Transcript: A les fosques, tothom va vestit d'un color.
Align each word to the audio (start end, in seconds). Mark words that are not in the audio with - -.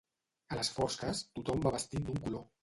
A 0.53 0.57
les 0.59 0.71
fosques, 0.77 1.21
tothom 1.37 1.63
va 1.67 1.75
vestit 1.77 2.09
d'un 2.09 2.19
color. 2.27 2.43